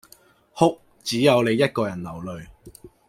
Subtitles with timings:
[0.55, 2.47] 哭，只有你一個人流淚